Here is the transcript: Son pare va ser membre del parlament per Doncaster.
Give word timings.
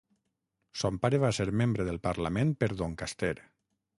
Son 0.83 0.97
pare 1.03 1.19
va 1.25 1.29
ser 1.39 1.47
membre 1.61 1.85
del 1.89 2.01
parlament 2.07 2.57
per 2.65 2.73
Doncaster. 2.83 3.33